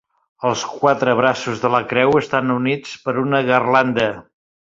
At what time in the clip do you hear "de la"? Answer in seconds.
1.65-1.81